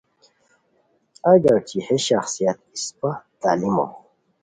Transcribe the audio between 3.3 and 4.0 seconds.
تعلیمو